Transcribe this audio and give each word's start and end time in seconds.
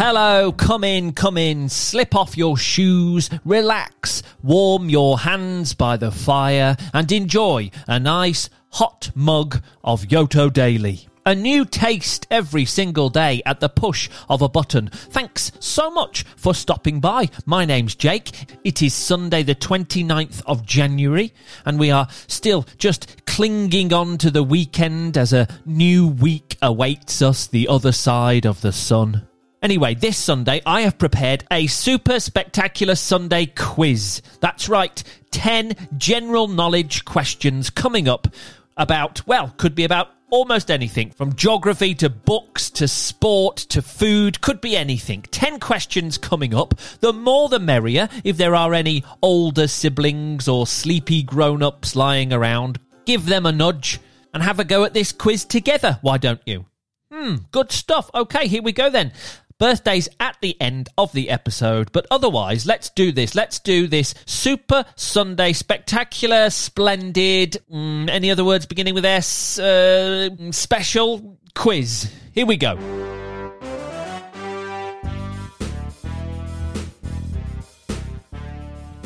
Hello, 0.00 0.52
come 0.52 0.84
in, 0.84 1.12
come 1.12 1.36
in, 1.36 1.68
slip 1.68 2.14
off 2.14 2.38
your 2.38 2.56
shoes, 2.56 3.28
relax, 3.44 4.22
warm 4.44 4.88
your 4.88 5.18
hands 5.18 5.74
by 5.74 5.96
the 5.96 6.12
fire, 6.12 6.76
and 6.94 7.10
enjoy 7.10 7.68
a 7.88 7.98
nice 7.98 8.48
hot 8.70 9.10
mug 9.16 9.60
of 9.82 10.02
Yoto 10.02 10.52
Daily. 10.52 11.08
A 11.26 11.34
new 11.34 11.64
taste 11.64 12.28
every 12.30 12.64
single 12.64 13.08
day 13.08 13.42
at 13.44 13.58
the 13.58 13.68
push 13.68 14.08
of 14.28 14.40
a 14.40 14.48
button. 14.48 14.86
Thanks 14.86 15.50
so 15.58 15.90
much 15.90 16.22
for 16.36 16.54
stopping 16.54 17.00
by. 17.00 17.28
My 17.44 17.64
name's 17.64 17.96
Jake. 17.96 18.54
It 18.62 18.80
is 18.82 18.94
Sunday, 18.94 19.42
the 19.42 19.56
29th 19.56 20.42
of 20.46 20.64
January, 20.64 21.34
and 21.64 21.76
we 21.76 21.90
are 21.90 22.06
still 22.28 22.64
just 22.78 23.26
clinging 23.26 23.92
on 23.92 24.16
to 24.18 24.30
the 24.30 24.44
weekend 24.44 25.18
as 25.18 25.32
a 25.32 25.48
new 25.66 26.06
week 26.06 26.56
awaits 26.62 27.20
us 27.20 27.48
the 27.48 27.66
other 27.66 27.90
side 27.90 28.46
of 28.46 28.60
the 28.60 28.70
sun. 28.70 29.27
Anyway, 29.60 29.94
this 29.94 30.16
Sunday 30.16 30.60
I 30.64 30.82
have 30.82 30.98
prepared 30.98 31.44
a 31.50 31.66
super 31.66 32.20
spectacular 32.20 32.94
Sunday 32.94 33.46
quiz. 33.46 34.22
That's 34.40 34.68
right, 34.68 35.02
10 35.32 35.74
general 35.96 36.46
knowledge 36.46 37.04
questions 37.04 37.68
coming 37.70 38.08
up 38.08 38.28
about, 38.76 39.26
well, 39.26 39.52
could 39.56 39.74
be 39.74 39.84
about 39.84 40.10
almost 40.30 40.70
anything 40.70 41.10
from 41.10 41.34
geography 41.34 41.94
to 41.94 42.08
books 42.08 42.70
to 42.70 42.86
sport 42.86 43.56
to 43.56 43.82
food 43.82 44.40
could 44.40 44.60
be 44.60 44.76
anything. 44.76 45.22
10 45.22 45.58
questions 45.58 46.18
coming 46.18 46.54
up. 46.54 46.74
The 47.00 47.12
more 47.12 47.48
the 47.48 47.58
merrier. 47.58 48.08
If 48.24 48.36
there 48.36 48.54
are 48.54 48.74
any 48.74 49.04
older 49.22 49.66
siblings 49.66 50.46
or 50.46 50.66
sleepy 50.66 51.22
grown-ups 51.22 51.96
lying 51.96 52.32
around 52.32 52.78
give 53.08 53.24
them 53.24 53.46
a 53.46 53.52
nudge 53.52 53.98
and 54.34 54.42
have 54.42 54.60
a 54.60 54.64
go 54.64 54.84
at 54.84 54.92
this 54.92 55.12
quiz 55.12 55.46
together 55.46 55.98
why 56.02 56.18
don't 56.18 56.42
you? 56.44 56.66
Hmm 57.10 57.36
good 57.50 57.72
stuff. 57.72 58.10
Okay 58.14 58.48
here 58.48 58.62
we 58.62 58.72
go 58.72 58.90
then 58.90 59.12
birthdays 59.58 60.08
at 60.20 60.36
the 60.40 60.60
end 60.60 60.88
of 60.96 61.12
the 61.12 61.30
episode. 61.30 61.92
But 61.92 62.06
otherwise, 62.10 62.66
let's 62.66 62.90
do 62.90 63.12
this. 63.12 63.34
Let's 63.34 63.58
do 63.58 63.86
this 63.86 64.14
Super 64.26 64.84
Sunday 64.96 65.52
Spectacular, 65.52 66.50
Splendid, 66.50 67.58
mm, 67.72 68.08
any 68.08 68.30
other 68.30 68.44
words 68.44 68.66
beginning 68.66 68.94
with 68.94 69.04
S, 69.04 69.58
uh, 69.58 70.30
special 70.50 71.38
quiz. 71.54 72.10
Here 72.32 72.46
we 72.46 72.56
go. 72.56 72.76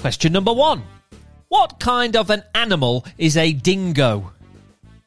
Question 0.01 0.33
number 0.33 0.53
one. 0.53 0.83
What 1.49 1.79
kind 1.79 2.17
of 2.17 2.31
an 2.31 2.43
animal 2.55 3.05
is 3.19 3.37
a 3.37 3.53
dingo? 3.53 4.33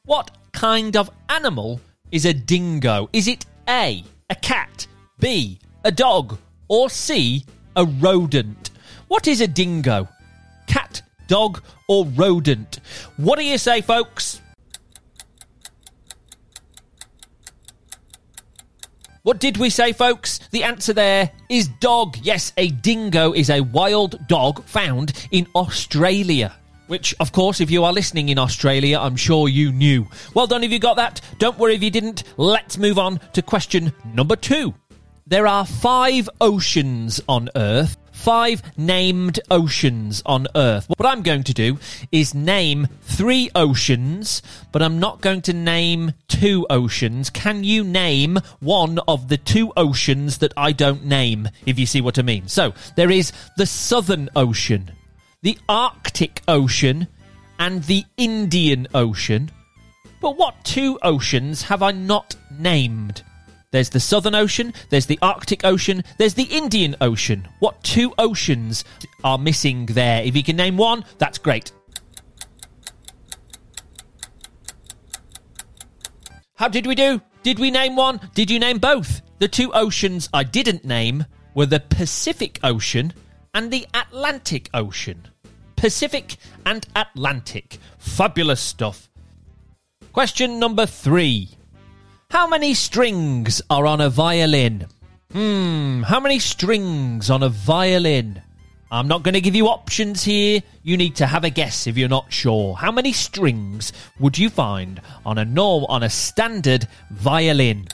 What 0.05 0.31
kind 0.53 0.95
of 0.95 1.09
animal 1.27 1.81
is 2.11 2.25
a 2.25 2.33
dingo? 2.33 3.09
Is 3.11 3.27
it 3.27 3.45
A, 3.67 4.03
a 4.29 4.35
cat, 4.35 4.87
B, 5.19 5.59
a 5.83 5.91
dog, 5.91 6.37
or 6.67 6.89
C, 6.89 7.45
a 7.75 7.85
rodent? 7.85 8.71
What 9.07 9.27
is 9.27 9.39
a 9.39 9.47
dingo? 9.47 10.09
Cat, 10.67 11.01
dog, 11.27 11.63
or 11.87 12.05
rodent? 12.05 12.79
What 13.17 13.39
do 13.39 13.45
you 13.45 13.57
say, 13.57 13.81
folks? 13.81 14.41
What 19.23 19.39
did 19.39 19.57
we 19.57 19.69
say, 19.69 19.93
folks? 19.93 20.39
The 20.51 20.63
answer 20.63 20.93
there 20.93 21.31
is 21.49 21.69
dog. 21.79 22.17
Yes, 22.21 22.53
a 22.57 22.67
dingo 22.69 23.31
is 23.33 23.49
a 23.49 23.61
wild 23.61 24.27
dog 24.27 24.63
found 24.65 25.27
in 25.31 25.47
Australia. 25.55 26.55
Which, 26.87 27.15
of 27.19 27.31
course, 27.31 27.61
if 27.61 27.71
you 27.71 27.83
are 27.83 27.93
listening 27.93 28.29
in 28.29 28.37
Australia, 28.37 28.99
I'm 28.99 29.15
sure 29.15 29.47
you 29.47 29.71
knew. 29.71 30.07
Well 30.35 30.45
done 30.45 30.63
if 30.63 30.71
you 30.71 30.77
got 30.77 30.97
that. 30.97 31.21
Don't 31.39 31.57
worry 31.57 31.73
if 31.73 31.81
you 31.81 31.89
didn't. 31.89 32.23
Let's 32.37 32.77
move 32.77 32.99
on 32.99 33.19
to 33.33 33.41
question 33.41 33.91
number 34.13 34.35
two. 34.35 34.75
There 35.27 35.47
are 35.47 35.65
five 35.65 36.29
oceans 36.39 37.19
on 37.27 37.49
Earth, 37.55 37.97
five 38.11 38.61
named 38.77 39.39
oceans 39.49 40.21
on 40.23 40.45
Earth. 40.55 40.85
What 40.97 41.09
I'm 41.09 41.23
going 41.23 41.41
to 41.45 41.53
do 41.53 41.79
is 42.11 42.35
name 42.35 42.87
three 43.01 43.49
oceans, 43.55 44.43
but 44.71 44.83
I'm 44.83 44.99
not 44.99 45.21
going 45.21 45.41
to 45.41 45.53
name 45.53 46.13
two 46.27 46.67
oceans. 46.69 47.31
Can 47.31 47.63
you 47.63 47.83
name 47.83 48.37
one 48.59 48.99
of 49.07 49.27
the 49.27 49.37
two 49.37 49.73
oceans 49.75 50.37
that 50.37 50.53
I 50.55 50.71
don't 50.73 51.05
name, 51.05 51.49
if 51.65 51.79
you 51.79 51.87
see 51.87 52.01
what 52.01 52.19
I 52.19 52.21
mean? 52.21 52.47
So, 52.47 52.75
there 52.95 53.09
is 53.09 53.33
the 53.57 53.65
Southern 53.65 54.29
Ocean, 54.35 54.91
the 55.41 55.57
Arctic 55.67 56.43
Ocean, 56.47 57.07
and 57.57 57.83
the 57.85 58.03
Indian 58.17 58.87
Ocean. 58.93 59.49
But 60.21 60.37
what 60.37 60.63
two 60.63 60.99
oceans 61.01 61.63
have 61.63 61.81
I 61.81 61.93
not 61.93 62.35
named? 62.59 63.23
There's 63.75 63.89
the 63.89 63.99
Southern 63.99 64.35
Ocean, 64.35 64.73
there's 64.89 65.05
the 65.05 65.19
Arctic 65.21 65.65
Ocean, 65.65 66.01
there's 66.17 66.35
the 66.35 66.45
Indian 66.45 66.95
Ocean. 67.01 67.45
What 67.59 67.83
two 67.83 68.13
oceans 68.17 68.85
are 69.21 69.37
missing 69.37 69.87
there? 69.87 70.23
If 70.23 70.33
you 70.33 70.43
can 70.43 70.55
name 70.55 70.77
one, 70.77 71.03
that's 71.17 71.37
great. 71.37 71.73
How 76.53 76.69
did 76.69 76.87
we 76.87 76.95
do? 76.95 77.21
Did 77.43 77.59
we 77.59 77.69
name 77.69 77.97
one? 77.97 78.21
Did 78.33 78.49
you 78.49 78.59
name 78.59 78.77
both? 78.77 79.21
The 79.39 79.49
two 79.49 79.73
oceans 79.73 80.29
I 80.33 80.45
didn't 80.45 80.85
name 80.85 81.25
were 81.53 81.65
the 81.65 81.81
Pacific 81.81 82.61
Ocean 82.63 83.11
and 83.53 83.71
the 83.71 83.85
Atlantic 83.93 84.69
Ocean. 84.73 85.27
Pacific 85.75 86.37
and 86.65 86.87
Atlantic. 86.95 87.79
Fabulous 87.97 88.61
stuff. 88.61 89.09
Question 90.13 90.59
number 90.59 90.85
three. 90.85 91.49
How 92.31 92.47
many 92.47 92.73
strings 92.73 93.61
are 93.69 93.85
on 93.85 94.01
a 94.01 94.09
violin? 94.09 94.87
Hmm, 95.31 96.01
how 96.03 96.19
many 96.19 96.39
strings 96.39 97.29
on 97.29 97.43
a 97.43 97.49
violin? 97.49 98.41
I'm 98.91 99.07
not 99.07 99.23
going 99.23 99.33
to 99.33 99.41
give 99.41 99.55
you 99.55 99.67
options 99.67 100.23
here. 100.23 100.61
You 100.83 100.97
need 100.97 101.15
to 101.17 101.25
have 101.25 101.43
a 101.43 101.49
guess 101.49 101.87
if 101.87 101.97
you're 101.97 102.09
not 102.09 102.31
sure. 102.31 102.75
How 102.75 102.91
many 102.91 103.13
strings 103.13 103.93
would 104.19 104.37
you 104.37 104.49
find 104.49 105.01
on 105.25 105.37
a 105.37 105.45
norm 105.45 105.85
on 105.85 106.03
a 106.03 106.09
standard 106.09 106.87
violin? 107.11 107.87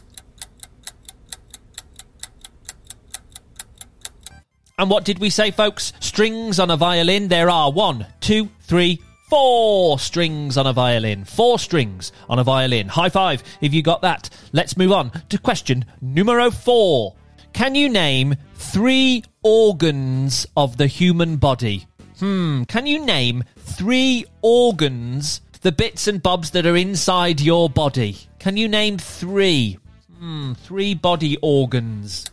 And 4.78 4.90
what 4.90 5.06
did 5.06 5.20
we 5.20 5.30
say, 5.30 5.52
folks? 5.52 5.94
Strings 6.00 6.60
on 6.60 6.72
a 6.72 6.78
violin. 6.78 7.28
There 7.28 7.50
are 7.50 7.72
one, 7.72 8.08
two, 8.20 8.50
three, 8.62 9.02
four 9.32 9.98
strings 9.98 10.58
on 10.58 10.68
a 10.68 10.74
violin. 10.74 11.24
Four 11.24 11.58
strings 11.58 12.12
on 12.28 12.38
a 12.38 12.44
violin. 12.44 12.90
High 12.90 13.08
five 13.08 13.42
if 13.62 13.74
you 13.74 13.82
got 13.82 14.02
that. 14.02 14.30
Let's 14.52 14.76
move 14.76 14.92
on 14.92 15.10
to 15.30 15.38
question 15.38 15.86
numero 16.02 16.52
four. 16.52 17.16
Can 17.54 17.74
you 17.74 17.88
name 17.88 18.36
three 18.56 19.24
organs 19.42 20.46
of 20.58 20.76
the 20.76 20.88
human 20.88 21.38
body? 21.38 21.88
Hmm, 22.20 22.64
can 22.64 22.86
you 22.86 23.06
name 23.06 23.46
three 23.56 24.26
organs, 24.42 25.40
the 25.62 25.72
bits 25.72 26.10
and 26.10 26.22
bobs 26.22 26.52
that 26.52 26.66
are 26.66 26.76
inside 26.76 27.40
your 27.40 27.70
body? 27.70 28.18
Can 28.40 28.58
you 28.58 28.68
name 28.68 28.98
three? 28.98 29.80
Hmm, 30.20 30.56
three 30.56 30.94
body 30.94 31.38
organs. 31.42 32.26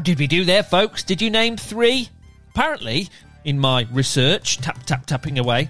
How 0.00 0.04
did 0.04 0.18
we 0.18 0.26
do 0.26 0.46
there, 0.46 0.62
folks? 0.62 1.02
Did 1.02 1.20
you 1.20 1.28
name 1.28 1.58
three? 1.58 2.08
Apparently, 2.54 3.10
in 3.44 3.58
my 3.58 3.86
research, 3.92 4.56
tap, 4.56 4.82
tap, 4.86 5.04
tapping 5.04 5.38
away, 5.38 5.68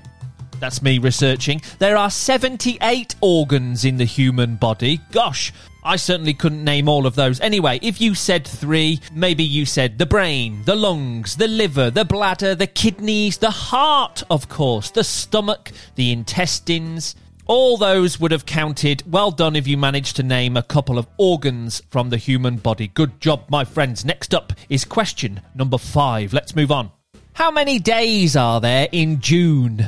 that's 0.60 0.82
me 0.82 0.98
researching, 0.98 1.60
there 1.80 1.96
are 1.96 2.10
78 2.10 3.16
organs 3.20 3.84
in 3.84 3.96
the 3.96 4.04
human 4.04 4.54
body. 4.54 5.00
Gosh, 5.10 5.52
I 5.82 5.96
certainly 5.96 6.32
couldn't 6.32 6.62
name 6.62 6.88
all 6.88 7.06
of 7.06 7.16
those. 7.16 7.40
Anyway, 7.40 7.80
if 7.82 8.00
you 8.00 8.14
said 8.14 8.46
three, 8.46 9.00
maybe 9.12 9.42
you 9.42 9.66
said 9.66 9.98
the 9.98 10.06
brain, 10.06 10.62
the 10.64 10.76
lungs, 10.76 11.34
the 11.34 11.48
liver, 11.48 11.90
the 11.90 12.04
bladder, 12.04 12.54
the 12.54 12.68
kidneys, 12.68 13.38
the 13.38 13.50
heart, 13.50 14.22
of 14.30 14.48
course, 14.48 14.92
the 14.92 15.02
stomach, 15.02 15.72
the 15.96 16.12
intestines, 16.12 17.16
all 17.50 17.76
those 17.76 18.20
would 18.20 18.30
have 18.30 18.46
counted. 18.46 19.02
Well 19.10 19.32
done 19.32 19.56
if 19.56 19.66
you 19.66 19.76
managed 19.76 20.14
to 20.16 20.22
name 20.22 20.56
a 20.56 20.62
couple 20.62 20.98
of 20.98 21.08
organs 21.16 21.82
from 21.90 22.08
the 22.08 22.16
human 22.16 22.58
body. 22.58 22.86
Good 22.86 23.20
job, 23.20 23.44
my 23.48 23.64
friends. 23.64 24.04
Next 24.04 24.32
up 24.32 24.52
is 24.68 24.84
question 24.84 25.40
number 25.52 25.76
five. 25.76 26.32
Let's 26.32 26.54
move 26.54 26.70
on. 26.70 26.92
How 27.32 27.50
many 27.50 27.80
days 27.80 28.36
are 28.36 28.60
there 28.60 28.86
in 28.92 29.20
June? 29.20 29.84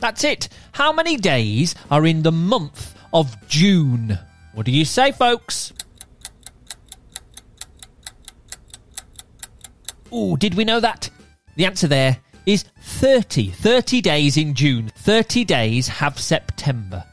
That's 0.00 0.22
it. 0.22 0.50
How 0.72 0.92
many 0.92 1.16
days 1.16 1.74
are 1.90 2.04
in 2.04 2.24
the 2.24 2.30
month 2.30 2.94
of 3.14 3.34
June? 3.48 4.18
What 4.52 4.66
do 4.66 4.72
you 4.72 4.84
say, 4.84 5.12
folks? 5.12 5.72
Oh, 10.10 10.36
did 10.36 10.56
we 10.56 10.64
know 10.64 10.80
that? 10.80 11.08
The 11.56 11.64
answer 11.64 11.88
there 11.88 12.18
is 12.46 12.64
30. 12.80 13.50
30 13.50 14.00
days 14.00 14.36
in 14.36 14.54
June. 14.54 14.90
30 14.96 15.44
days 15.44 15.88
have 15.88 16.18
September. 16.18 17.04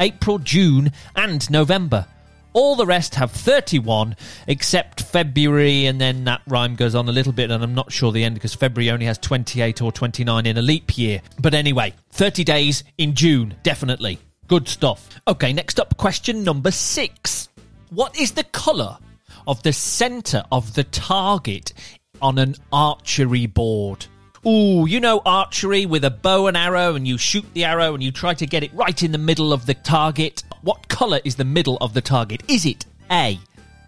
April, 0.00 0.38
June, 0.38 0.92
and 1.16 1.50
November. 1.50 2.06
All 2.52 2.76
the 2.76 2.86
rest 2.86 3.14
have 3.16 3.30
31, 3.30 4.16
except 4.46 5.02
February, 5.02 5.86
and 5.86 6.00
then 6.00 6.24
that 6.24 6.40
rhyme 6.46 6.76
goes 6.76 6.94
on 6.94 7.08
a 7.08 7.12
little 7.12 7.32
bit, 7.32 7.50
and 7.50 7.62
I'm 7.62 7.74
not 7.74 7.92
sure 7.92 8.10
the 8.10 8.24
end 8.24 8.34
because 8.34 8.54
February 8.54 8.90
only 8.90 9.06
has 9.06 9.18
28 9.18 9.82
or 9.82 9.92
29 9.92 10.46
in 10.46 10.56
a 10.56 10.62
leap 10.62 10.96
year. 10.96 11.20
But 11.40 11.54
anyway, 11.54 11.94
30 12.10 12.44
days 12.44 12.84
in 12.96 13.14
June, 13.14 13.54
definitely. 13.62 14.18
Good 14.46 14.66
stuff. 14.66 15.20
Okay, 15.28 15.52
next 15.52 15.78
up, 15.78 15.96
question 15.98 16.42
number 16.42 16.70
six. 16.70 17.48
What 17.90 18.18
is 18.18 18.32
the 18.32 18.44
colour 18.44 18.98
of 19.46 19.62
the 19.62 19.72
centre 19.72 20.42
of 20.50 20.74
the 20.74 20.84
target 20.84 21.74
on 22.22 22.38
an 22.38 22.54
archery 22.72 23.46
board? 23.46 24.06
Ooh, 24.46 24.86
you 24.86 25.00
know 25.00 25.20
archery 25.26 25.84
with 25.84 26.04
a 26.04 26.10
bow 26.10 26.46
and 26.46 26.56
arrow, 26.56 26.94
and 26.94 27.06
you 27.06 27.18
shoot 27.18 27.44
the 27.54 27.64
arrow 27.64 27.94
and 27.94 28.02
you 28.02 28.12
try 28.12 28.34
to 28.34 28.46
get 28.46 28.62
it 28.62 28.72
right 28.72 29.02
in 29.02 29.12
the 29.12 29.18
middle 29.18 29.52
of 29.52 29.66
the 29.66 29.74
target. 29.74 30.44
What 30.62 30.88
colour 30.88 31.20
is 31.24 31.36
the 31.36 31.44
middle 31.44 31.76
of 31.80 31.92
the 31.92 32.00
target? 32.00 32.42
Is 32.48 32.64
it 32.64 32.86
A, 33.10 33.38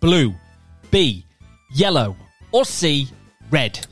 blue, 0.00 0.34
B, 0.90 1.24
yellow, 1.72 2.16
or 2.52 2.64
C, 2.64 3.08
red? 3.50 3.86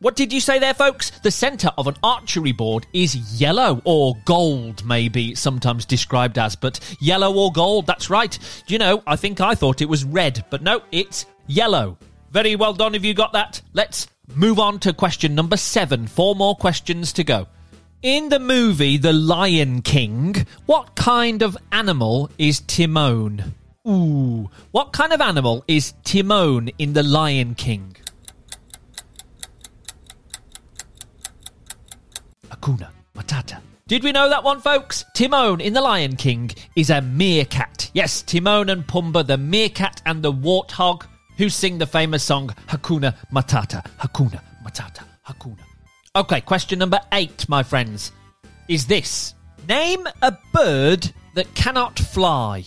What 0.00 0.14
did 0.14 0.32
you 0.32 0.40
say 0.40 0.60
there, 0.60 0.74
folks? 0.74 1.10
The 1.10 1.30
centre 1.30 1.72
of 1.76 1.88
an 1.88 1.96
archery 2.04 2.52
board 2.52 2.86
is 2.92 3.40
yellow 3.40 3.82
or 3.84 4.16
gold, 4.26 4.84
maybe 4.84 5.34
sometimes 5.34 5.84
described 5.84 6.38
as, 6.38 6.54
but 6.54 6.78
yellow 7.00 7.34
or 7.34 7.50
gold, 7.50 7.86
that's 7.86 8.08
right. 8.08 8.38
You 8.68 8.78
know, 8.78 9.02
I 9.08 9.16
think 9.16 9.40
I 9.40 9.56
thought 9.56 9.82
it 9.82 9.88
was 9.88 10.04
red, 10.04 10.44
but 10.50 10.62
no, 10.62 10.82
it's 10.92 11.26
yellow. 11.48 11.98
Very 12.38 12.54
well 12.54 12.72
done 12.72 12.94
if 12.94 13.04
you 13.04 13.14
got 13.14 13.32
that. 13.32 13.60
Let's 13.72 14.06
move 14.36 14.60
on 14.60 14.78
to 14.86 14.92
question 14.92 15.34
number 15.34 15.56
seven. 15.56 16.06
Four 16.06 16.36
more 16.36 16.54
questions 16.54 17.12
to 17.14 17.24
go. 17.24 17.48
In 18.00 18.28
the 18.28 18.38
movie 18.38 18.96
The 18.96 19.12
Lion 19.12 19.82
King, 19.82 20.46
what 20.66 20.94
kind 20.94 21.42
of 21.42 21.56
animal 21.72 22.30
is 22.38 22.60
Timon? 22.60 23.54
Ooh, 23.88 24.48
what 24.70 24.92
kind 24.92 25.12
of 25.12 25.20
animal 25.20 25.64
is 25.66 25.94
Timon 26.04 26.68
in 26.78 26.92
The 26.92 27.02
Lion 27.02 27.56
King? 27.56 27.96
Hakuna 32.48 32.90
Matata. 33.16 33.60
Did 33.88 34.04
we 34.04 34.12
know 34.12 34.28
that 34.28 34.44
one, 34.44 34.60
folks? 34.60 35.04
Timon 35.12 35.60
in 35.60 35.72
The 35.72 35.80
Lion 35.80 36.14
King 36.14 36.52
is 36.76 36.88
a 36.88 37.02
meerkat. 37.02 37.90
Yes, 37.94 38.22
Timon 38.22 38.70
and 38.70 38.86
Pumbaa, 38.86 39.26
the 39.26 39.36
meerkat 39.36 40.00
and 40.06 40.22
the 40.22 40.32
warthog, 40.32 41.04
who 41.38 41.48
sing 41.48 41.78
the 41.78 41.86
famous 41.86 42.22
song 42.22 42.50
Hakuna 42.66 43.16
Matata. 43.32 43.84
Hakuna 43.98 44.42
Matata. 44.62 45.04
Hakuna. 45.26 45.60
Okay, 46.14 46.40
question 46.40 46.78
number 46.78 47.00
eight, 47.12 47.48
my 47.48 47.62
friends, 47.62 48.12
is 48.68 48.86
this 48.86 49.34
Name 49.68 50.08
a 50.22 50.34
bird 50.54 51.12
that 51.34 51.54
cannot 51.54 51.98
fly. 51.98 52.64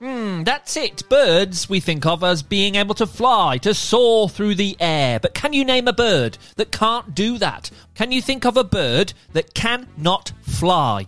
Hmm, 0.00 0.42
that's 0.42 0.76
it. 0.76 1.08
Birds 1.08 1.68
we 1.68 1.78
think 1.78 2.04
of 2.04 2.24
as 2.24 2.42
being 2.42 2.74
able 2.74 2.96
to 2.96 3.06
fly, 3.06 3.58
to 3.58 3.74
soar 3.74 4.28
through 4.28 4.56
the 4.56 4.76
air. 4.80 5.20
But 5.20 5.34
can 5.34 5.52
you 5.52 5.64
name 5.64 5.86
a 5.86 5.92
bird 5.92 6.36
that 6.56 6.72
can't 6.72 7.14
do 7.14 7.38
that? 7.38 7.70
Can 7.94 8.10
you 8.10 8.20
think 8.20 8.44
of 8.44 8.56
a 8.56 8.64
bird 8.64 9.12
that 9.34 9.54
cannot 9.54 10.32
fly? 10.42 11.06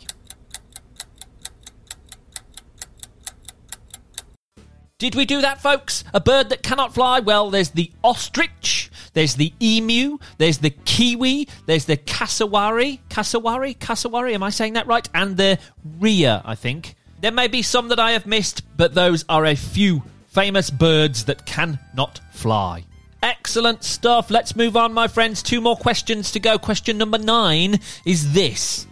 Did 5.02 5.16
we 5.16 5.24
do 5.24 5.40
that, 5.40 5.60
folks? 5.60 6.04
A 6.14 6.20
bird 6.20 6.50
that 6.50 6.62
cannot 6.62 6.94
fly? 6.94 7.18
Well, 7.18 7.50
there's 7.50 7.70
the 7.70 7.90
ostrich, 8.04 8.88
there's 9.14 9.34
the 9.34 9.52
emu, 9.60 10.18
there's 10.38 10.58
the 10.58 10.70
kiwi, 10.70 11.48
there's 11.66 11.86
the 11.86 11.96
cassowary. 11.96 13.00
Cassowary? 13.08 13.74
Cassowary? 13.74 14.32
Am 14.32 14.44
I 14.44 14.50
saying 14.50 14.74
that 14.74 14.86
right? 14.86 15.08
And 15.12 15.36
the 15.36 15.58
rhea, 15.98 16.40
I 16.44 16.54
think. 16.54 16.94
There 17.20 17.32
may 17.32 17.48
be 17.48 17.62
some 17.62 17.88
that 17.88 17.98
I 17.98 18.12
have 18.12 18.26
missed, 18.26 18.62
but 18.76 18.94
those 18.94 19.24
are 19.28 19.44
a 19.44 19.56
few 19.56 20.04
famous 20.28 20.70
birds 20.70 21.24
that 21.24 21.46
cannot 21.46 22.20
fly. 22.30 22.84
Excellent 23.24 23.82
stuff. 23.82 24.30
Let's 24.30 24.54
move 24.54 24.76
on, 24.76 24.92
my 24.92 25.08
friends. 25.08 25.42
Two 25.42 25.60
more 25.60 25.76
questions 25.76 26.30
to 26.30 26.38
go. 26.38 26.58
Question 26.58 26.96
number 26.96 27.18
nine 27.18 27.80
is 28.06 28.34
this 28.34 28.86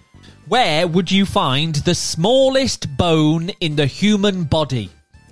Where 0.49 0.89
would 0.89 1.13
you 1.13 1.25
find 1.25 1.77
the 1.77 1.95
smallest 1.95 2.97
bone 2.97 3.51
in 3.61 3.77
the 3.77 3.87
human 3.87 4.43
body? 4.43 4.91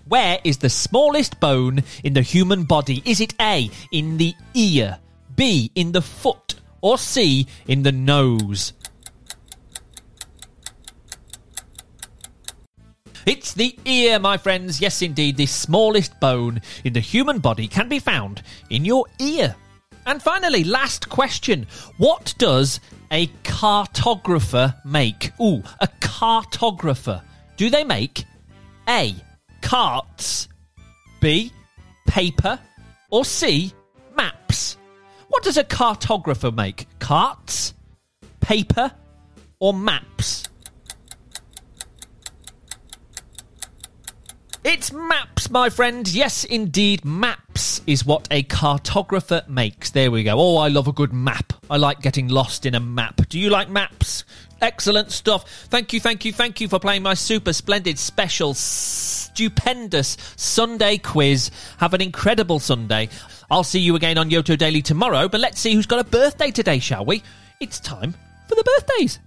Where 0.09 0.39
is 0.43 0.57
the 0.57 0.71
smallest 0.71 1.39
bone 1.39 1.83
in 2.03 2.15
the 2.15 2.23
human 2.23 2.65
body? 2.65 3.03
Is 3.05 3.21
it 3.21 3.35
A, 3.41 3.71
in 3.93 4.17
the 4.17 4.35
ear, 4.55 4.99
B, 5.37 5.71
in 5.75 5.93
the 5.93 6.01
foot, 6.01 6.55
or 6.81 6.97
C, 6.97 7.47
in 7.67 7.83
the 7.83 7.93
nose? 7.93 8.73
It's 13.27 13.53
the 13.53 13.79
ear, 13.85 14.19
my 14.19 14.39
friends. 14.39 14.81
Yes, 14.81 15.03
indeed, 15.03 15.37
the 15.37 15.45
smallest 15.45 16.19
bone 16.19 16.63
in 16.85 16.95
the 16.95 17.01
human 17.01 17.41
body 17.41 17.69
can 17.69 17.91
be 17.91 17.99
found 17.99 18.43
in 18.71 18.87
your 18.87 19.05
ear. 19.19 19.55
And 20.07 20.23
finally, 20.23 20.65
last 20.65 21.11
question. 21.11 21.67
What 21.99 22.35
does 22.39 22.81
a 23.11 23.27
cartographer 23.45 24.75
make? 24.87 25.33
Ooh, 25.39 25.63
a 25.81 25.89
cartographer. 26.01 27.21
Do 27.59 27.69
they 27.69 27.85
make 27.85 28.25
A. 28.89 29.15
Carts, 29.61 30.49
B. 31.21 31.53
Paper, 32.07 32.59
or 33.11 33.25
C. 33.25 33.73
Maps? 34.17 34.77
What 35.29 35.43
does 35.43 35.57
a 35.57 35.65
cartographer 35.65 36.55
make? 36.55 36.87
Carts, 36.99 37.75
paper, 38.41 38.93
or 39.59 39.75
maps? 39.75 40.45
It's 44.65 44.93
maps, 44.93 45.49
my 45.51 45.71
friend. 45.71 46.07
Yes, 46.07 46.45
indeed, 46.45 47.05
maps 47.05 47.81
is 47.87 48.05
what 48.05 48.29
a 48.31 48.43
cartographer 48.43 49.49
makes. 49.49 49.91
There 49.91 50.11
we 50.11 50.25
go. 50.25 50.35
Oh, 50.39 50.57
I 50.59 50.69
love 50.69 50.89
a 50.89 50.93
good 50.93 51.13
map. 51.13 51.55
I 51.71 51.77
like 51.77 52.01
getting 52.03 52.29
lost 52.29 52.67
in 52.67 52.75
a 52.75 52.81
map. 52.81 53.29
Do 53.29 53.39
you 53.39 53.49
like 53.49 53.71
maps? 53.71 54.25
Excellent 54.61 55.13
stuff. 55.13 55.49
Thank 55.71 55.93
you, 55.93 56.01
thank 56.01 56.25
you, 56.25 56.33
thank 56.33 56.61
you 56.61 56.69
for 56.69 56.79
playing 56.79 57.03
my 57.03 57.15
super 57.15 57.53
splendid, 57.53 57.99
special, 57.99 58.53
stupendous 59.39 60.17
Sunday 60.35 60.99
quiz. 60.99 61.53
Have 61.77 61.95
an 61.95 62.01
incredible 62.01 62.59
Sunday. 62.59 63.09
I'll 63.49 63.63
see 63.63 63.79
you 63.79 63.95
again 63.95 64.19
on 64.19 64.31
Yoto 64.31 64.59
Daily 64.59 64.83
tomorrow, 64.83 65.29
but 65.29 65.41
let's 65.41 65.61
see 65.61 65.75
who's 65.75 65.87
got 65.87 66.01
a 66.01 66.05
birthday 66.05 66.51
today, 66.51 66.81
shall 66.81 67.05
we? 67.05 67.23
It's 67.61 67.79
time 67.79 68.17
for 68.49 68.57
the 68.57 68.65
birthdays. 68.65 69.21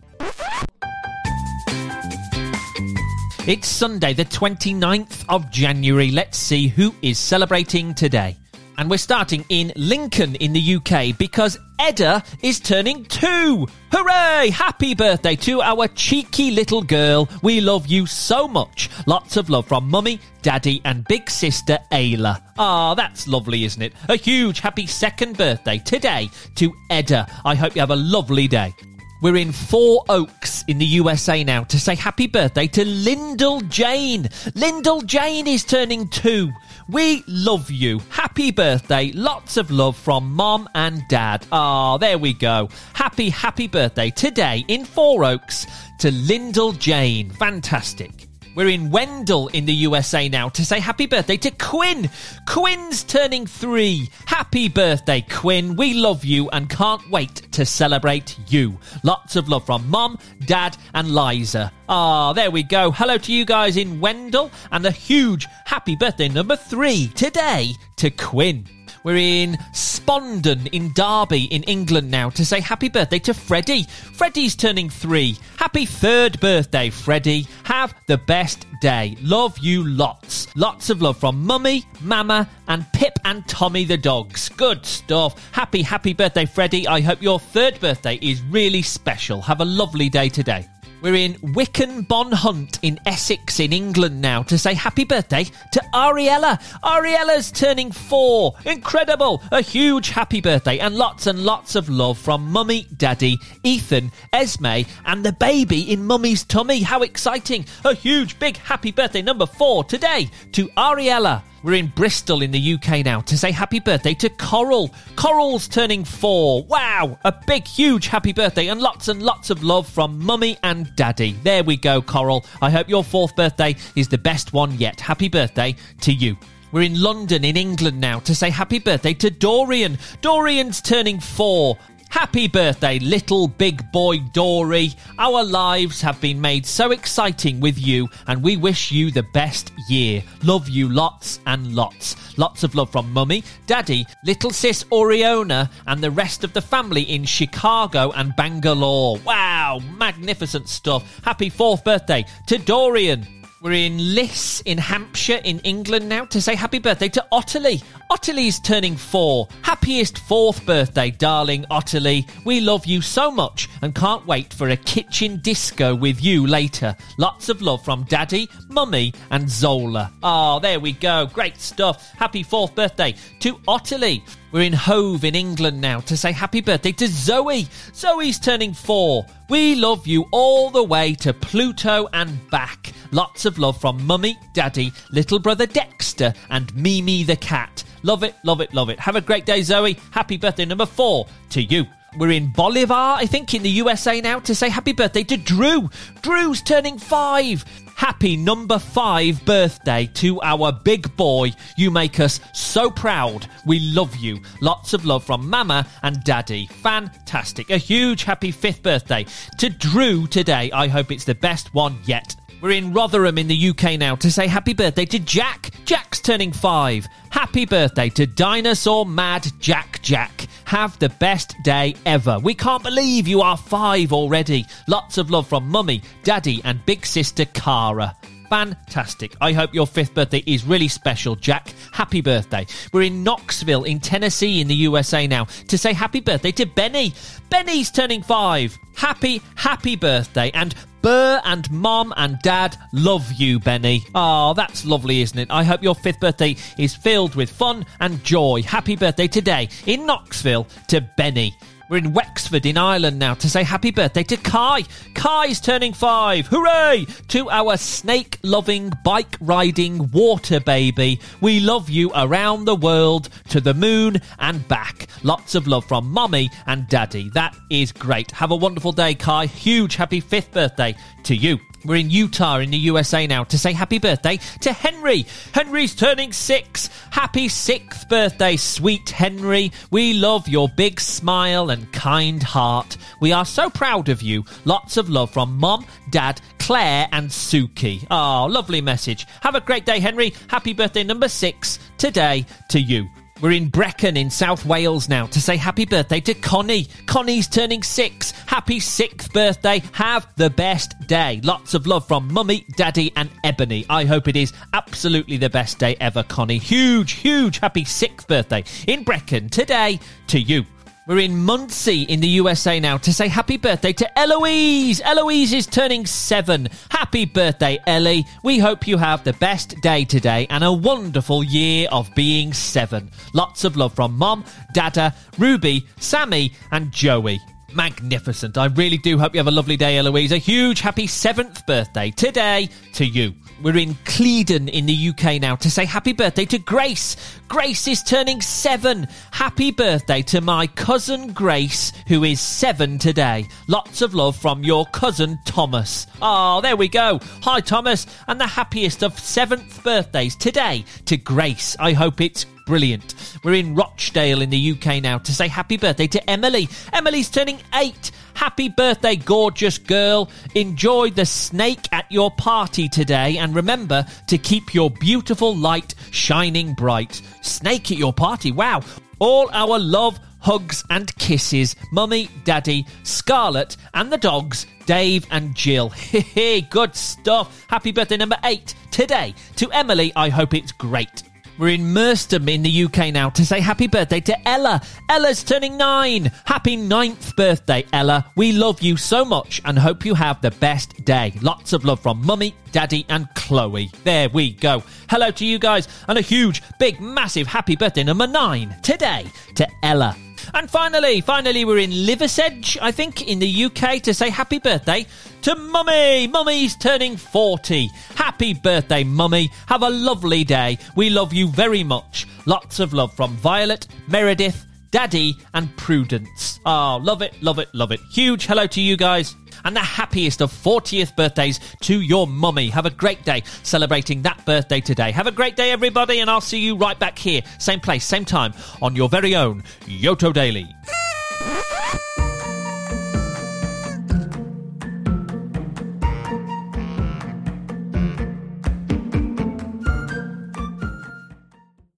It's 3.48 3.70
Sunday, 3.70 4.14
the 4.14 4.26
29th 4.26 5.24
of 5.30 5.50
January. 5.50 6.12
Let's 6.12 6.38
see 6.38 6.68
who 6.68 6.94
is 7.02 7.18
celebrating 7.18 7.94
today. 7.94 8.36
And 8.82 8.90
we're 8.90 8.98
starting 8.98 9.46
in 9.50 9.72
Lincoln 9.76 10.34
in 10.38 10.54
the 10.54 10.76
UK 10.78 11.16
because 11.16 11.60
Edda 11.78 12.24
is 12.42 12.60
turning 12.60 13.06
two. 13.06 13.68
Hooray! 13.92 14.50
Happy 14.50 14.96
birthday 14.96 15.36
to 15.36 15.62
our 15.62 15.88
cheeky 15.90 16.50
little 16.50 16.82
girl. 16.82 17.30
We 17.44 17.62
love 17.62 17.86
you 17.86 18.08
so 18.08 18.48
much. 18.48 18.90
Lots 19.06 19.38
of 19.38 19.52
love 19.52 19.68
from 19.68 19.88
Mummy, 19.88 20.20
Daddy, 20.42 20.82
and 20.84 21.06
big 21.06 21.30
sister 21.30 21.78
Ayla. 21.92 22.42
Ah, 22.58 22.96
that's 22.96 23.28
lovely, 23.28 23.66
isn't 23.66 23.84
it? 23.84 23.94
A 24.10 24.16
huge 24.16 24.62
happy 24.62 24.88
second 24.88 25.38
birthday 25.38 25.78
today 25.78 26.32
to 26.56 26.74
Edda. 26.90 27.28
I 27.46 27.54
hope 27.54 27.76
you 27.76 27.82
have 27.82 27.92
a 27.92 27.96
lovely 27.96 28.48
day. 28.48 28.74
We're 29.22 29.38
in 29.38 29.52
Four 29.52 30.04
Oaks 30.10 30.64
in 30.68 30.80
the 30.80 30.86
USA 30.86 31.44
now 31.44 31.64
to 31.66 31.80
say 31.80 31.94
happy 31.94 32.26
birthday 32.26 32.66
to 32.66 32.84
Lyndall 32.84 33.62
Jane. 33.62 34.28
Lyndall 34.56 35.04
Jane 35.04 35.46
is 35.46 35.64
turning 35.64 36.10
two. 36.10 36.52
We 36.92 37.24
love 37.26 37.72
you. 37.72 38.02
Happy 38.10 38.52
birthday. 38.52 39.14
Lots 39.14 39.56
of 39.56 39.72
love 39.72 39.96
from 39.96 40.34
mom 40.34 40.68
and 40.76 41.02
dad. 41.08 41.48
Ah, 41.50 41.98
there 41.98 42.18
we 42.18 42.34
go. 42.34 42.68
Happy, 42.92 43.30
happy 43.30 43.70
birthday 43.70 44.10
today 44.10 44.66
in 44.68 44.84
Four 44.84 45.24
Oaks 45.24 45.66
to 46.00 46.12
Lyndall 46.12 46.74
Jane. 46.74 47.30
Fantastic. 47.30 48.21
We're 48.54 48.68
in 48.68 48.90
Wendell 48.92 49.48
in 49.48 49.66
the 49.66 49.74
USA 49.74 50.28
now 50.28 50.50
to 50.50 50.66
say 50.66 50.80
happy 50.80 51.06
birthday 51.06 51.38
to 51.38 51.52
Quinn. 51.52 52.10
Quinn's 52.46 53.04
turning 53.04 53.46
three. 53.46 54.10
Happy 54.26 54.68
birthday, 54.68 55.22
Quinn. 55.22 55.78
We 55.78 55.94
love 55.94 56.26
you 56.26 56.50
and 56.50 56.70
can't 56.70 57.02
wait 57.10 57.50
to 57.54 57.66
celebrate 57.66 58.38
you. 58.48 58.78
Lots 59.04 59.38
of 59.38 59.48
love 59.48 59.66
from 59.66 59.90
Mom, 59.90 60.18
Dad, 60.46 60.76
and 60.94 61.16
Liza. 61.16 61.72
Ah, 61.88 62.34
there 62.34 62.52
we 62.52 62.64
go. 62.64 62.92
Hello 62.92 63.18
to 63.20 63.32
you 63.32 63.46
guys 63.46 63.78
in 63.78 64.02
Wendell 64.02 64.52
and 64.72 64.86
a 64.86 64.92
huge 64.92 65.48
happy 65.66 65.96
birthday 65.96 66.28
number 66.28 66.58
three 66.58 67.08
today 67.16 67.72
to 67.96 68.10
Quinn. 68.10 68.81
We're 69.04 69.18
in 69.18 69.58
Spondon 69.74 70.68
in 70.72 70.94
Derby 70.94 71.46
in 71.46 71.64
England 71.64 72.12
now 72.12 72.30
to 72.32 72.46
say 72.46 72.60
happy 72.60 72.90
birthday 72.90 73.20
to 73.20 73.34
Freddie. 73.34 73.84
Freddie's 74.14 74.56
turning 74.56 74.90
three. 74.90 75.38
Happy 75.58 75.86
third 75.86 76.40
birthday, 76.40 76.90
Freddie. 76.90 77.48
Have 77.64 77.96
the 78.08 78.18
best 78.18 78.68
day. 78.80 79.18
Love 79.22 79.58
you 79.58 79.88
lots. 79.88 80.48
Lots 80.56 80.90
of 80.90 81.02
love 81.02 81.18
from 81.18 81.44
Mummy, 81.44 81.84
Mama, 82.02 82.48
and 82.68 82.86
Pip 82.94 83.18
and 83.26 83.48
Tommy 83.48 83.86
the 83.86 83.98
dogs. 83.98 84.50
Good 84.50 84.86
stuff. 84.86 85.52
Happy, 85.52 85.82
happy 85.82 86.14
birthday, 86.14 86.46
Freddie. 86.46 86.88
I 86.88 87.02
hope 87.02 87.22
your 87.22 87.40
third 87.40 87.80
birthday 87.80 88.20
is 88.22 88.42
really 88.44 88.82
special. 88.82 89.42
Have 89.42 89.62
a 89.62 89.66
lovely 89.66 90.10
day 90.10 90.30
today. 90.30 90.68
We're 91.02 91.16
in 91.16 91.34
Wicken 91.36 92.06
Bonhunt 92.06 92.78
in 92.84 93.00
Essex 93.08 93.60
in 93.60 93.74
England 93.74 94.22
now 94.22 94.44
to 94.44 94.58
say 94.60 94.76
happy 94.76 95.04
birthday 95.04 95.46
to 95.46 95.82
Ariella. 95.96 96.62
Ariella's 96.84 97.52
turning 97.52 97.92
four. 97.92 98.54
Incredible. 98.66 99.42
A 99.52 99.62
huge 99.62 100.10
happy 100.10 100.42
birthday 100.42 100.78
and 100.78 100.96
lots 100.96 101.26
and 101.26 101.44
lots 101.44 101.74
of 101.74 101.90
love 101.90 102.20
from 102.20 102.52
Mummy, 102.52 102.86
Daddy, 102.96 103.40
Ethan, 103.64 104.12
Esme, 104.32 104.86
and 105.04 105.26
the 105.26 105.34
baby 105.34 105.92
in 105.92 106.06
Mummy's 106.06 106.44
tummy. 106.44 106.82
How 106.82 107.02
exciting. 107.02 107.66
A 107.84 107.96
huge, 107.96 108.38
big 108.38 108.58
happy 108.58 108.92
birthday 108.92 109.24
number 109.24 109.48
four 109.48 109.84
today 109.84 110.30
to 110.52 110.68
Ariella. 110.78 111.42
We're 111.64 111.74
in 111.76 111.88
Bristol 111.88 112.42
in 112.42 112.50
the 112.50 112.74
UK 112.74 113.06
now 113.06 113.22
to 113.22 113.38
say 113.38 113.52
happy 113.52 113.80
birthday 113.80 114.16
to 114.16 114.30
Coral. 114.30 114.90
Coral's 115.16 115.68
turning 115.68 116.04
four. 116.04 116.64
Wow! 116.64 117.20
A 117.24 117.32
big, 117.32 117.68
huge 117.68 118.08
happy 118.08 118.34
birthday 118.34 118.68
and 118.68 118.82
lots 118.82 119.10
and 119.10 119.22
lots 119.22 119.52
of 119.52 119.64
love 119.64 119.88
from 119.88 120.18
Mummy 120.18 120.58
and 120.64 120.96
Daddy. 120.96 121.34
There 121.44 121.64
we 121.64 121.78
go, 121.78 122.02
Coral. 122.02 122.46
I 122.64 122.72
hope 122.72 122.90
your 122.90 123.04
fourth 123.04 123.36
birthday 123.36 123.76
is 123.96 124.08
the 124.08 124.18
best 124.18 124.54
one 124.54 124.76
yet. 124.80 125.00
Happy 125.00 125.30
birthday 125.30 125.76
to 126.02 126.12
you. 126.12 126.36
We're 126.72 126.82
in 126.82 127.00
London 127.00 127.44
in 127.44 127.58
England 127.58 128.00
now 128.00 128.20
to 128.22 128.34
say 128.34 128.50
happy 128.50 128.80
birthday 128.80 129.14
to 129.16 129.30
Dorian. 129.30 130.00
Dorian's 130.22 130.82
turning 130.82 131.20
four. 131.20 131.78
Happy 132.12 132.50
birthday, 132.50 133.00
little 133.00 133.48
big 133.48 133.90
boy 133.94 134.20
Dory. 134.20 134.92
Our 135.18 135.46
lives 135.46 136.02
have 136.02 136.20
been 136.20 136.42
made 136.42 136.66
so 136.66 136.92
exciting 136.92 137.62
with 137.62 137.80
you, 137.80 138.10
and 138.28 138.44
we 138.44 138.58
wish 138.58 138.92
you 138.92 139.12
the 139.12 139.24
best 139.34 139.72
year. 139.88 140.22
Love 140.44 140.68
you 140.68 140.90
lots 140.90 141.40
and 141.48 141.74
lots. 141.74 142.38
Lots 142.38 142.64
of 142.64 142.76
love 142.76 142.92
from 142.92 143.14
Mummy, 143.14 143.46
Daddy, 143.66 144.06
little 144.26 144.52
sis 144.52 144.84
Oriona, 144.92 145.72
and 145.88 146.04
the 146.04 146.12
rest 146.12 146.44
of 146.44 146.52
the 146.52 146.62
family 146.62 147.04
in 147.04 147.24
Chicago 147.24 148.12
and 148.12 148.36
Bangalore. 148.36 149.18
Wow, 149.26 149.80
magnificent 149.98 150.68
stuff. 150.68 151.22
Happy 151.24 151.50
fourth 151.50 151.86
birthday 151.86 152.26
to 152.48 152.58
Dorian. 152.58 153.41
We're 153.64 153.74
in 153.74 154.16
Liss 154.16 154.62
in 154.62 154.80
Hampshire 154.80 155.40
in 155.44 155.60
England 155.60 156.10
now 156.10 156.26
to 156.26 156.42
say 156.42 156.56
happy 156.56 156.80
birthday 156.80 157.10
to 157.10 157.24
Ottilie. 157.32 157.84
Ottilie's 158.10 158.60
turning 158.60 158.96
four. 158.96 159.48
Happiest 159.62 160.18
fourth 160.18 160.66
birthday, 160.66 161.12
darling 161.12 161.68
Ottilie. 161.70 162.26
We 162.44 162.60
love 162.60 162.88
you 162.88 163.02
so 163.04 163.30
much 163.30 163.70
and 163.84 163.94
can't 163.94 164.26
wait 164.26 164.52
for 164.52 164.70
a 164.70 164.76
kitchen 164.76 165.42
disco 165.44 165.94
with 165.94 166.24
you 166.24 166.48
later. 166.48 166.96
Lots 167.20 167.50
of 167.50 167.62
love 167.62 167.86
from 167.86 168.04
Daddy, 168.06 168.50
Mummy, 168.68 169.14
and 169.30 169.48
Zola. 169.48 170.12
Ah, 170.24 170.56
oh, 170.56 170.60
there 170.60 170.80
we 170.80 170.94
go. 170.94 171.28
Great 171.28 171.62
stuff. 171.62 172.10
Happy 172.14 172.42
fourth 172.42 172.74
birthday 172.74 173.14
to 173.42 173.60
Ottilie. 173.68 174.24
We're 174.52 174.64
in 174.64 174.74
Hove 174.74 175.24
in 175.24 175.36
England 175.36 175.80
now 175.80 176.00
to 176.00 176.18
say 176.18 176.32
happy 176.32 176.62
birthday 176.62 176.94
to 176.94 177.08
Zoe. 177.08 177.68
Zoe's 177.94 178.40
turning 178.40 178.74
four. 178.74 179.24
We 179.50 179.76
love 179.76 180.08
you 180.08 180.26
all 180.32 180.72
the 180.72 180.84
way 180.84 181.14
to 181.16 181.32
Pluto 181.32 182.08
and 182.12 182.50
back. 182.50 182.91
Lots 183.12 183.46
of 183.46 183.60
love 183.60 183.80
from 183.80 184.06
Mummy, 184.06 184.38
Daddy, 184.54 184.94
little 185.12 185.40
brother 185.40 185.66
Dexter, 185.66 186.34
and 186.50 186.74
Mimi 186.76 187.24
the 187.24 187.36
cat. 187.36 187.84
Love 188.04 188.24
it, 188.24 188.36
love 188.44 188.62
it, 188.62 188.74
love 188.74 188.90
it. 188.90 189.00
Have 189.00 189.16
a 189.16 189.22
great 189.22 189.46
day, 189.46 189.62
Zoe. 189.62 189.98
Happy 190.12 190.38
birthday 190.38 190.66
number 190.66 190.86
four 190.86 191.28
to 191.50 191.62
you. 191.62 191.86
We're 192.18 192.32
in 192.32 192.52
Bolivar, 192.52 192.94
I 193.18 193.26
think, 193.26 193.54
in 193.54 193.64
the 193.64 193.70
USA 193.70 194.20
now 194.20 194.40
to 194.40 194.54
say 194.54 194.68
happy 194.70 194.92
birthday 194.92 195.24
to 195.24 195.38
Drew. 195.38 195.90
Drew's 196.22 196.62
turning 196.62 196.98
five. 196.98 197.64
Happy 197.96 198.36
number 198.36 198.80
five 198.80 199.46
birthday 199.46 200.10
to 200.16 200.42
our 200.42 200.72
big 200.72 201.16
boy. 201.16 201.52
You 201.78 201.92
make 201.92 202.20
us 202.20 202.40
so 202.54 202.90
proud. 202.90 203.48
We 203.66 203.80
love 203.80 204.16
you. 204.18 204.42
Lots 204.60 204.94
of 204.94 205.06
love 205.06 205.24
from 205.24 205.50
Mama 205.50 205.88
and 206.02 206.22
Daddy. 206.24 206.68
Fantastic. 206.68 207.70
A 207.70 207.78
huge 207.78 208.24
happy 208.24 208.52
fifth 208.52 208.84
birthday 208.84 209.26
to 209.60 209.70
Drew 209.70 210.28
today. 210.28 210.72
I 210.72 210.88
hope 210.88 211.12
it's 211.12 211.26
the 211.26 211.36
best 211.36 211.74
one 211.74 211.98
yet. 212.06 212.36
We're 212.62 212.72
in 212.72 212.94
Rotherham 212.94 213.40
in 213.40 213.48
the 213.48 213.70
UK 213.70 214.00
now 214.00 214.16
to 214.18 214.32
say 214.32 214.46
happy 214.46 214.74
birthday 214.74 215.06
to 215.06 215.18
Jack. 215.18 215.72
Jack's 215.84 216.22
turning 216.22 216.52
five. 216.52 217.08
Happy 217.32 217.66
birthday 217.66 218.10
to 218.10 218.28
Dinosaur 218.28 219.06
Mad 219.06 219.52
Jack 219.60 220.00
Jack. 220.04 220.46
Have 220.66 220.98
the 221.00 221.10
best 221.10 221.56
day 221.64 221.96
ever. 222.06 222.38
We 222.40 222.54
can't 222.54 222.84
believe 222.84 223.28
you 223.28 223.42
are 223.42 223.58
five 223.58 224.14
already. 224.14 224.66
Lots 224.88 225.18
of 225.18 225.32
love 225.32 225.48
from 225.48 225.68
Mummy, 225.70 226.04
Daddy, 226.24 226.62
and 226.64 226.86
big 226.86 227.06
sister 227.06 227.46
Cara 227.46 228.16
fantastic. 228.52 229.34
I 229.40 229.54
hope 229.54 229.74
your 229.74 229.88
fifth 229.88 230.14
birthday 230.14 230.44
is 230.46 230.66
really 230.66 230.90
special, 230.90 231.38
Jack. 231.38 231.74
Happy 231.94 232.20
birthday. 232.20 232.68
We're 232.92 233.04
in 233.04 233.24
Knoxville 233.24 233.86
in 233.86 234.02
Tennessee 234.02 234.60
in 234.60 234.68
the 234.68 234.76
USA 234.76 235.26
now 235.26 235.46
to 235.70 235.78
say 235.78 235.94
happy 235.94 236.20
birthday 236.20 236.52
to 236.52 236.66
Benny. 236.66 237.14
Benny's 237.50 237.90
turning 237.90 238.22
five. 238.22 238.78
Happy, 238.94 239.42
happy 239.56 239.96
birthday. 239.96 240.52
And 240.54 240.76
Burr 241.02 241.42
and 241.46 241.70
Mom 241.72 242.14
and 242.16 242.40
Dad 242.40 242.78
love 242.92 243.32
you, 243.34 243.60
Benny. 243.60 244.06
Oh, 244.14 244.54
that's 244.54 244.86
lovely, 244.86 245.22
isn't 245.22 245.38
it? 245.38 245.50
I 245.50 245.64
hope 245.64 245.82
your 245.82 245.96
fifth 245.96 246.20
birthday 246.20 246.56
is 246.78 246.96
filled 246.96 247.36
with 247.36 247.50
fun 247.50 247.86
and 248.00 248.24
joy. 248.24 248.62
Happy 248.64 248.96
birthday 248.96 249.28
today 249.28 249.70
in 249.86 250.06
Knoxville 250.06 250.68
to 250.88 251.02
Benny. 251.02 251.56
We're 251.92 251.98
in 251.98 252.14
Wexford 252.14 252.66
in 252.66 252.78
Ireland 252.78 253.20
now 253.20 253.34
to 253.34 253.50
say 253.50 253.64
happy 253.64 253.92
birthday 253.92 254.24
to 254.24 254.38
Kai. 254.38 254.86
Kai's 255.14 255.60
turning 255.60 255.92
five. 255.92 256.48
Hooray! 256.48 257.06
To 257.28 257.50
our 257.50 257.76
snake 257.76 258.38
loving, 258.44 258.94
bike 259.04 259.36
riding 259.42 260.10
water 260.12 260.62
baby. 260.62 261.20
We 261.42 261.60
love 261.60 261.90
you 261.90 262.10
around 262.16 262.64
the 262.64 262.78
world, 262.78 263.28
to 263.50 263.60
the 263.60 263.74
moon 263.74 264.22
and 264.40 264.66
back. 264.70 265.08
Lots 265.24 265.54
of 265.54 265.68
love 265.68 265.84
from 265.84 266.10
mommy 266.10 266.50
and 266.66 266.88
daddy. 266.88 267.30
That 267.34 267.58
is 267.70 267.92
great. 267.92 268.32
Have 268.32 268.52
a 268.52 268.56
wonderful 268.56 268.94
day, 268.94 269.14
Kai. 269.14 269.48
Huge 269.48 269.98
happy 269.98 270.22
fifth 270.22 270.54
birthday 270.54 270.96
to 271.24 271.36
you. 271.36 271.60
We're 271.84 271.96
in 271.96 272.10
Utah 272.10 272.60
in 272.60 272.72
the 272.72 272.78
USA 272.78 273.26
now 273.28 273.44
to 273.46 273.58
say 273.58 273.74
happy 273.74 273.98
birthday 273.98 274.40
to 274.62 274.74
Henry. 274.74 275.26
Henry's 275.54 275.96
turning 275.96 276.32
six. 276.32 276.90
Happy 277.10 277.48
sixth 277.48 278.08
birthday, 278.08 278.56
sweet 278.56 279.10
Henry. 279.10 279.72
We 279.90 280.14
love 280.14 280.48
your 280.48 280.70
big 280.70 281.00
smile 281.00 281.70
and 281.70 281.92
kind 281.92 282.44
heart. 282.44 282.98
We 283.20 283.32
are 283.32 283.46
so 283.46 283.70
proud 283.70 284.10
of 284.10 284.22
you. 284.22 284.46
Lots 284.66 284.98
of 284.98 285.10
love 285.10 285.32
from 285.32 285.58
Mom, 285.58 285.86
Dad, 286.10 286.40
Claire, 286.60 287.08
and 287.12 287.30
Suki. 287.30 288.06
Oh, 288.12 288.48
lovely 288.50 288.82
message. 288.82 289.26
Have 289.42 289.56
a 289.56 289.62
great 289.62 289.86
day, 289.86 290.00
Henry. 290.00 290.34
Happy 290.48 290.74
birthday 290.74 291.04
number 291.04 291.28
six 291.28 291.80
today 291.98 292.46
to 292.70 292.80
you. 292.80 293.08
We're 293.42 293.52
in 293.54 293.70
Brecon 293.70 294.18
in 294.18 294.30
South 294.30 294.66
Wales 294.66 295.10
now 295.10 295.26
to 295.26 295.42
say 295.42 295.58
happy 295.58 295.86
birthday 295.86 296.20
to 296.22 296.36
Connie. 296.36 296.88
Connie's 297.08 297.48
turning 297.48 297.82
six. 297.82 298.32
Happy 298.46 298.80
sixth 298.80 299.34
birthday. 299.34 299.82
Have 299.94 300.28
the 300.36 300.52
best 300.52 300.94
day. 301.08 301.42
Lots 301.44 301.74
of 301.74 301.88
love 301.88 302.08
from 302.08 302.32
Mummy, 302.32 302.68
Daddy, 302.78 303.12
and 303.16 303.32
Ebony. 303.44 303.84
I 303.90 304.06
hope 304.06 304.28
it 304.28 304.36
is 304.36 304.54
absolutely 304.74 305.38
the 305.38 305.50
best 305.50 305.80
day 305.80 305.98
ever, 306.00 306.22
Connie. 306.22 306.60
Huge, 306.60 307.14
huge 307.14 307.58
happy 307.58 307.84
sixth 307.84 308.28
birthday 308.28 308.64
in 308.88 309.04
Brecon 309.04 309.50
today 309.50 310.00
to 310.28 310.40
you. 310.40 310.64
We're 311.12 311.20
in 311.20 311.44
Muncie 311.44 312.04
in 312.04 312.22
the 312.22 312.28
USA 312.30 312.80
now 312.80 312.96
to 313.00 313.12
say 313.12 313.28
happy 313.28 313.58
birthday 313.58 313.92
to 313.92 314.18
Eloise. 314.18 315.02
Eloise 315.02 315.52
is 315.52 315.68
turning 315.68 316.06
seven. 316.06 316.70
Happy 316.90 317.26
birthday, 317.26 317.80
Ellie. 317.86 318.26
We 318.46 318.60
hope 318.60 318.88
you 318.88 318.96
have 318.96 319.26
the 319.26 319.34
best 319.34 319.76
day 319.82 320.06
today 320.06 320.48
and 320.50 320.64
a 320.64 320.72
wonderful 320.72 321.44
year 321.44 321.90
of 321.92 322.10
being 322.16 322.54
seven. 322.54 323.12
Lots 323.34 323.66
of 323.66 323.76
love 323.76 323.94
from 323.94 324.18
Mom, 324.18 324.46
Dada, 324.74 325.14
Ruby, 325.38 325.86
Sammy, 326.00 326.54
and 326.72 326.94
Joey 326.94 327.42
magnificent. 327.74 328.58
I 328.58 328.66
really 328.66 328.98
do 328.98 329.18
hope 329.18 329.34
you 329.34 329.40
have 329.40 329.48
a 329.48 329.52
lovely 329.52 329.78
day, 329.78 329.98
Eloise. 329.98 330.32
A 330.32 330.38
huge 330.38 330.82
happy 330.82 331.08
seventh 331.08 331.66
birthday 331.66 332.12
today 332.12 332.70
to 332.94 333.06
you. 333.06 333.34
We're 333.62 333.78
in 333.78 333.96
Clevedon 334.06 334.70
in 334.70 334.88
the 334.88 335.10
UK 335.10 335.40
now 335.40 335.56
to 335.58 335.70
say 335.70 335.86
happy 335.86 336.14
birthday 336.14 336.46
to 336.46 336.58
Grace. 336.58 337.16
Grace 337.48 337.88
is 337.88 338.02
turning 338.02 338.42
seven. 338.42 339.08
Happy 339.32 339.72
birthday 339.72 340.22
to 340.24 340.42
my 340.42 340.66
cousin 340.68 341.32
Grace, 341.34 341.94
who 342.08 342.24
is 342.24 342.40
seven 342.42 342.98
today. 342.98 343.46
Lots 343.68 344.02
of 344.02 344.16
love 344.16 344.36
from 344.36 344.64
your 344.64 344.86
cousin 344.88 345.38
Thomas. 345.46 346.08
Oh, 346.22 346.62
there 346.62 346.76
we 346.76 346.88
go. 346.88 347.20
Hi, 347.44 347.60
Thomas, 347.60 348.08
and 348.28 348.40
the 348.40 348.48
happiest 348.48 349.04
of 349.04 349.20
seventh 349.20 349.84
birthdays 349.84 350.36
today 350.36 350.84
to 351.06 351.18
Grace. 351.18 351.76
I 351.80 351.94
hope 351.94 352.20
it's 352.20 352.46
brilliant. 352.72 353.38
We're 353.44 353.56
in 353.56 353.76
Rochdale 353.76 354.42
in 354.42 354.50
the 354.50 354.72
UK 354.72 355.04
now 355.04 355.18
to 355.18 355.34
say 355.34 355.50
happy 355.50 355.76
birthday 355.76 356.08
to 356.08 356.30
Emily. 356.30 356.70
Emily's 356.94 357.30
turning 357.30 357.60
eight. 357.76 358.12
Happy 358.34 358.70
birthday, 358.70 359.18
gorgeous 359.18 359.78
girl. 359.78 360.30
Enjoy 360.56 361.10
the 361.10 361.26
snake 361.26 361.86
at 361.92 362.10
your 362.10 362.32
party 362.32 362.88
today 362.88 363.40
and 363.40 363.54
remember 363.54 364.06
to 364.28 364.38
keep 364.38 364.74
your 364.74 364.90
beautiful 364.90 365.54
light 365.54 365.96
shining 366.12 366.74
bright. 366.74 367.22
Snake 367.42 367.92
at 367.92 367.98
your 367.98 368.14
party, 368.14 368.54
wow. 368.54 368.80
All 369.20 369.50
our 369.52 369.78
love, 369.78 370.18
hugs, 370.40 370.86
and 370.90 371.14
kisses. 371.18 371.76
Mummy, 371.92 372.30
Daddy, 372.46 372.86
Scarlett, 373.04 373.76
and 373.94 374.14
the 374.14 374.18
dogs, 374.18 374.66
Dave 374.86 375.28
and 375.30 375.54
Jill. 375.56 375.90
Hey, 376.12 376.62
good 376.62 376.96
stuff. 376.96 377.66
Happy 377.68 377.92
birthday 377.92 378.16
number 378.16 378.38
eight 378.46 378.76
today 378.92 379.36
to 379.58 379.70
Emily. 379.74 380.14
I 380.16 380.30
hope 380.30 380.54
it's 380.54 380.72
great. 380.72 381.24
We're 381.62 381.76
in 381.76 381.94
Merstham 381.94 382.50
in 382.50 382.64
the 382.64 382.86
UK 382.86 383.14
now 383.14 383.30
to 383.30 383.46
say 383.46 383.60
happy 383.60 383.86
birthday 383.86 384.20
to 384.22 384.50
Ella. 384.50 384.82
Ella's 385.10 385.44
turning 385.44 385.78
nine. 385.78 386.32
Happy 386.46 386.76
ninth 386.76 387.36
birthday, 387.36 387.86
Ella. 387.94 388.26
We 388.36 388.52
love 388.52 388.82
you 388.82 388.98
so 388.98 389.24
much 389.24 389.62
and 389.64 389.78
hope 389.78 390.04
you 390.04 390.16
have 390.16 390.42
the 390.42 390.50
best 390.50 391.06
day. 391.06 391.34
Lots 391.40 391.72
of 391.74 391.86
love 391.86 392.00
from 392.00 392.26
Mummy, 392.26 392.56
Daddy, 392.72 393.06
and 393.10 393.28
Chloe. 393.36 393.92
There 394.04 394.28
we 394.30 394.54
go. 394.54 394.82
Hello 395.08 395.30
to 395.30 395.46
you 395.46 395.60
guys 395.60 395.88
and 396.08 396.18
a 396.18 396.22
huge, 396.22 396.64
big, 396.80 397.00
massive 397.00 397.46
happy 397.46 397.76
birthday 397.76 398.06
number 398.06 398.26
nine 398.26 398.76
today 398.82 399.28
to 399.54 399.68
Ella. 399.84 400.18
And 400.56 400.68
finally, 400.70 401.22
finally, 401.22 401.64
we're 401.64 401.78
in 401.78 401.92
Liversedge, 401.92 402.78
I 402.82 402.92
think, 402.92 403.28
in 403.28 403.38
the 403.38 403.66
UK 403.66 404.02
to 404.02 404.16
say 404.16 404.32
happy 404.32 404.58
birthday 404.58 405.06
to 405.42 405.56
Mummy. 405.56 406.28
Mummy's 406.28 406.76
turning 406.76 407.18
40. 407.18 407.90
Happy 408.16 408.54
birthday, 408.54 409.04
Mummy. 409.04 409.50
Have 409.68 409.82
a 409.82 409.90
lovely 409.90 410.44
day. 410.44 410.78
We 410.96 411.10
love 411.10 411.34
you 411.34 411.48
very 411.48 411.84
much. 411.84 412.28
Lots 412.46 412.80
of 412.80 412.94
love 412.94 413.14
from 413.16 413.36
Violet, 413.38 413.88
Meredith, 414.08 414.66
Daddy, 414.92 415.36
and 415.54 415.76
Prudence. 415.78 416.60
Ah, 416.66 416.96
oh, 416.96 416.98
love 416.98 417.22
it, 417.22 417.34
love 417.42 417.60
it, 417.60 417.70
love 417.74 417.92
it. 417.92 418.00
Huge 418.12 418.46
hello 418.46 418.68
to 418.68 418.82
you 418.82 418.98
guys. 418.98 419.36
And 419.64 419.76
the 419.76 419.80
happiest 419.80 420.42
of 420.42 420.52
40th 420.52 421.16
birthdays 421.16 421.60
to 421.82 422.02
your 422.02 422.28
mummy. 422.28 422.70
Have 422.70 422.86
a 422.86 422.92
great 422.92 423.24
day 423.24 423.44
celebrating 423.64 424.22
that 424.24 424.46
birthday 424.46 424.82
today. 424.82 425.12
Have 425.12 425.28
a 425.28 425.32
great 425.32 425.56
day, 425.56 425.72
everybody, 425.72 426.20
and 426.20 426.30
I'll 426.30 426.42
see 426.42 426.60
you 426.60 426.76
right 426.76 426.98
back 426.98 427.18
here, 427.18 427.42
same 427.60 427.80
place, 427.80 428.06
same 428.06 428.26
time, 428.26 428.54
on 428.82 428.96
your 428.96 429.10
very 429.10 429.36
own 429.36 429.64
Yoto 429.86 430.34
Daily. 430.34 430.68